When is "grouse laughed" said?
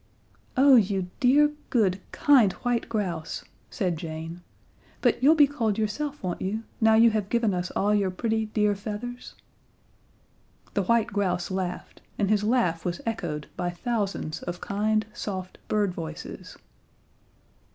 11.13-12.01